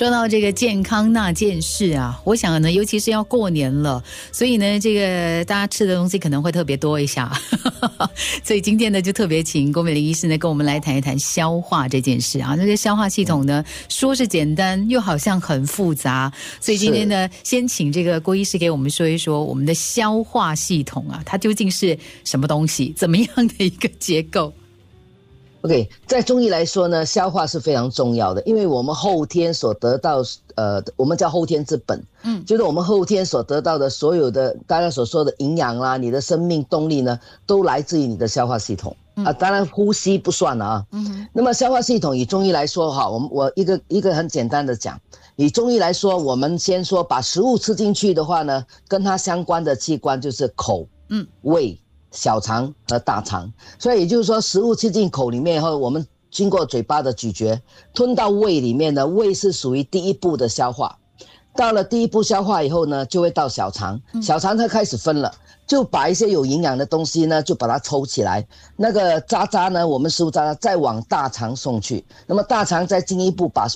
[0.00, 7.30] 说到这个健康那件事啊，我想呢，尤其是要过年了，所以呢，这个大家吃的东西可能会特别多一下。
[8.42, 12.54] 所以今天呢，就特别请郭美玲医师呢，跟我们来谈一谈消化这件事啊。
[12.56, 16.32] 那个消化系统呢，说是简单，又好像很复杂。
[16.62, 24.50] 所以今天呢，先请这个郭医师给我们说一说我们的消化系统啊，它究竟是什么东西，怎么样的一个结构
[25.62, 30.22] ？OK，在中医来说呢，消化是非常重要的，因为我们后天所得到，
[30.54, 39.32] 呃，我们叫后天之本，嗯，就是我们后天所得到的所有的大家所说的营养啦，你的生命动力呢，都来自于你的消化系统啊。
[39.32, 44.98] 当然呼吸不算了啊，嗯，那么消化系统以中医来说哈，我们我一个一个很简单的讲，
[45.36, 51.78] 以中医来说，我们先说把食物吃进去的话呢，跟它相关的器官就是口，嗯，胃。
[52.10, 57.60] 小肠和大肠，所以也就是说，食物吃进口里面以后，我们经过嘴巴的咀嚼，
[57.94, 60.96] 吞到胃里面呢，胃是属于第一步的消化。
[61.56, 65.32] 到了第一步消化以后呢，就会到小肠，小肠它开始分了，
[65.66, 68.46] 就把一些有营养的东西呢，就把它抽起来。
[68.76, 73.66] 那个渣渣呢，我们食物渣渣再往大肠送去，那么大肠再进一步把。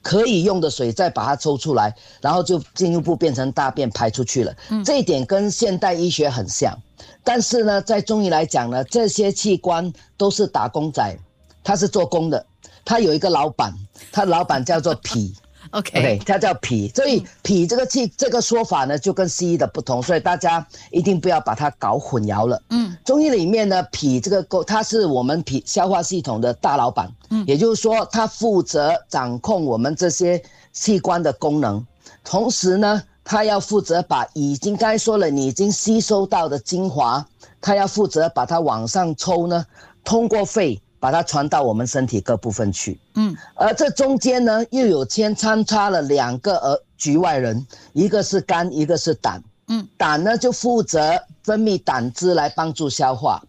[0.00, 4.54] 可以用的水再把它抽出来，然后就进一步变成大便排出去了。
[4.70, 6.76] 嗯，这一点跟现代医学很像，
[7.22, 11.18] 但是呢，在中医来讲呢，这些器官都是打工仔，
[11.62, 12.46] 他是做工的，
[12.84, 13.74] 他有一个老板，
[14.10, 15.34] 他老板叫做 脾。
[15.72, 22.62] OK，它叫脾，所以脾这个气这个说法呢，就跟西医的不同，所以大家一定不要把它搞混淆了。
[22.68, 31.82] 嗯，中医里面呢，脾这个构，它是我们脾消化系统的大老板，嗯，也就是说，它负责掌控我们这些器官的功能，
[32.22, 37.26] 同时呢，它要负责把已经刚才说了，你已经吸收到的精华，
[37.62, 39.64] 它要负责把它往上抽呢，
[40.04, 40.80] 通过肺。
[41.02, 53.42] 把它传到我们身体各部分去，嗯，而这中间呢，又有先参差了两个呃局外人，一个是肝，一个是胆，嗯，胆呢就负责分泌胆汁来帮助消化，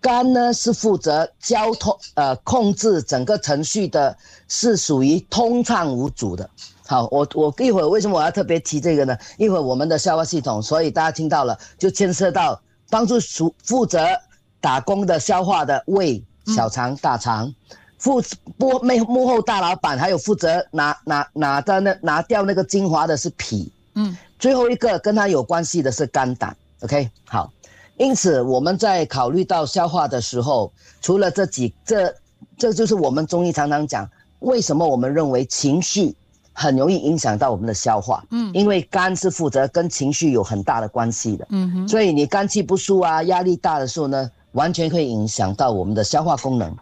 [0.00, 4.16] 肝呢是负责交通呃控制整个程序的，
[4.48, 6.48] 是属于通畅无阻的。
[6.86, 9.14] 好，我我一会儿为什么我要特别提这个呢？
[9.36, 12.58] 一会儿我们的消化系统，所以大家听到了，就牵涉到
[12.88, 14.00] 帮助属负责
[14.58, 16.24] 打工的消化的胃。
[16.46, 17.52] 小肠、大肠，
[17.98, 18.22] 负
[18.58, 27.50] 幕幕幕后大老板，还有负责拿拿拿的那拿掉那个精华的是脾，嗯，最后一个跟他有关系的是肝胆，OK，好，
[27.96, 32.14] 因此我们在考虑到消化的时候，除了这几这
[32.58, 34.06] 这就是我们中医常常讲，
[34.40, 36.14] 为什么我们认为情绪
[36.52, 44.30] 很容易影响到我们的消化，嗯，因为肝是负责跟情绪有很大的关系的，嗯哼，所以你肝气不舒啊，压力大的时候呢。
[44.54, 46.76] 完全可以影响到我们的消化功能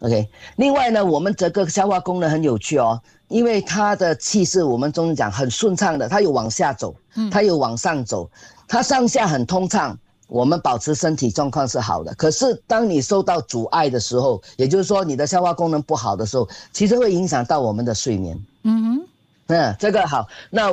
[0.00, 0.26] ，OK。
[0.56, 6.94] 另外呢，我们这个消化功能很有趣哦，因为它的气是我们中医讲很顺畅的，它有往下走，
[7.30, 8.30] 它有往上走，
[8.68, 12.14] 它上下很通畅，我们保持身体状况是好的。
[12.14, 18.38] 可是当你受到阻碍的时候，也就是说你的消化功能不好的时候，其实会影响到我们的睡眠。
[18.64, 19.06] 嗯哼，
[19.48, 20.70] 嗯，这个好，那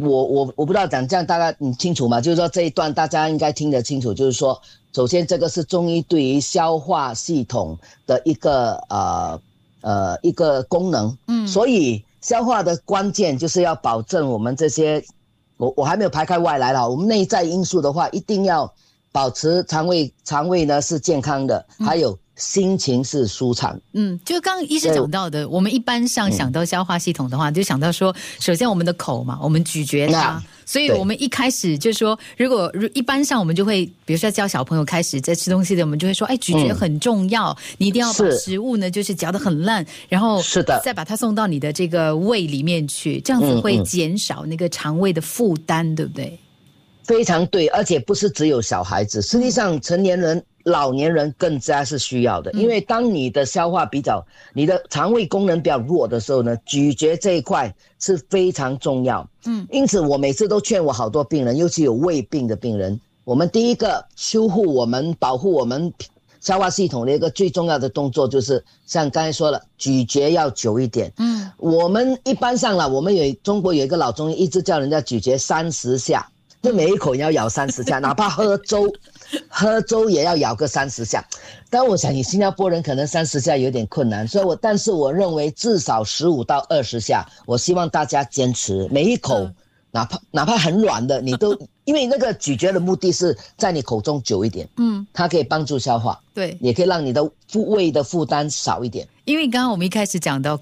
[0.00, 2.20] 我我我不知道讲这样大概你清楚吗？
[2.20, 4.60] 就是说这一段大家应该听得清楚，就是说。
[4.94, 9.40] 首先，这个是中医对于消化系统的一个呃
[9.82, 15.04] 呃一个功能，嗯，所以消化的关键就是要保证我们这些，
[15.58, 18.72] 我我还没有排开外来了，我们内在因素的话，一定要
[19.12, 22.18] 保持肠胃肠胃呢是健康的，还有。
[22.38, 23.78] 心情是舒畅。
[23.92, 46.38] 嗯，就刚刚医师讲到的，我们一般上想到消化系统的话，就想到说，首先我们的口嘛，我们咀嚼它，所以我们一开始就说，如果一般上我们就会，比如说教小朋友开始在吃东西的，我们就会说，哎，咀嚼很重要，你一定要把食物呢就是嚼得很烂，然后是的，再把它送到你的这个胃里面去，这样子会减少那个肠胃的负担，对不对？
[47.02, 50.40] 非常对，而且不是只有小孩子，实际上成年人。
[50.68, 54.24] 老年人更加是需要的，因为当你的消化比较、
[54.54, 59.28] 你的肠胃功能比较弱的时候呢，咀嚼这一块是非常重要。
[59.44, 65.92] 嗯，因此我每次都劝我好多病人，尤其有胃病的病人，我们第一个修护我们、保护我们
[66.40, 71.12] 消化系统的一个最重要的动作，就是像刚才说了，咀嚼要久一点。
[71.18, 76.28] 嗯，我们一般上了，我们有中国有一个老中医，一直叫人家咀嚼三十下。
[76.60, 78.92] 就每一口你要咬三十下， 哪怕喝粥，
[79.48, 81.24] 喝粥也要咬个三十下。
[81.70, 87.26] 但我想你新加坡人可能三十下有点困难，所以我但是我认为至少十五到二十下。
[87.46, 89.48] 我希望大家坚持每一口，
[89.90, 97.22] 哪怕哪怕很软的，你都 因为那个咀嚼的目的是在你口中久一点，嗯，它可以帮助消化，对，也可以让你的
[97.54, 99.06] 胃的负担少一点。
[99.24, 100.60] 因为刚刚我们一开始讲到。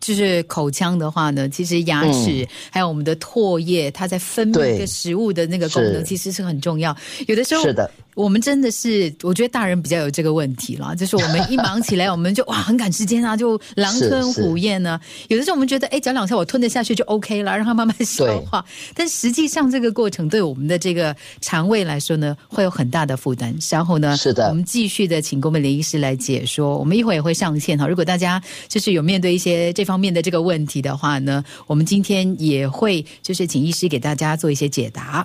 [0.00, 6.96] 就是口腔的话呢，其实牙齿还有我们的唾液，它在分泌一个食物的那个功能，其实是很重要。
[7.26, 7.90] 有的时候是的。
[8.18, 14.98] 我们真的是，我觉得大人比较有这个问题啦， 就是我们一忙起来，我们就哇很赶时间啊，就狼吞虎咽呢。
[15.28, 18.64] 有的时候我们觉得，哎，嚼两下我吞得下去就 OK 了，让它慢慢消化。
[18.92, 23.54] 但实际上这个过程对我们的这个肠胃来说呢，会有很大的负担。
[23.60, 26.76] 稍后呢，是的，我们继续的请郭美玲医师来解说。
[26.76, 27.86] 我们一会儿也会上线哈。
[27.86, 35.24] 如果大家就是有面对一些这方面的这个问题的话呢，我们今天也会就是请医师给大家做一些解答。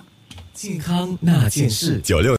[0.54, 2.32] 健康那件事九六。